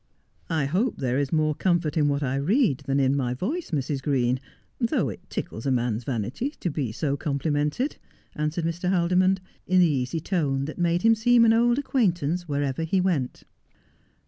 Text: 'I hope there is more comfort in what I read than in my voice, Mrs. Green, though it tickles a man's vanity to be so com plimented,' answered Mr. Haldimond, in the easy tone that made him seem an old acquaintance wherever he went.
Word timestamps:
'I 0.49 0.65
hope 0.65 0.97
there 0.97 1.19
is 1.19 1.31
more 1.31 1.53
comfort 1.53 1.95
in 1.95 2.07
what 2.07 2.23
I 2.23 2.33
read 2.37 2.79
than 2.87 2.99
in 2.99 3.15
my 3.15 3.35
voice, 3.35 3.69
Mrs. 3.69 4.01
Green, 4.01 4.39
though 4.79 5.09
it 5.09 5.29
tickles 5.29 5.67
a 5.67 5.71
man's 5.71 6.05
vanity 6.05 6.55
to 6.59 6.71
be 6.71 6.91
so 6.91 7.15
com 7.15 7.37
plimented,' 7.37 7.97
answered 8.33 8.65
Mr. 8.65 8.89
Haldimond, 8.89 9.41
in 9.67 9.79
the 9.79 9.85
easy 9.87 10.19
tone 10.19 10.65
that 10.65 10.79
made 10.79 11.03
him 11.03 11.13
seem 11.13 11.45
an 11.45 11.53
old 11.53 11.77
acquaintance 11.77 12.47
wherever 12.47 12.81
he 12.81 12.99
went. 12.99 13.43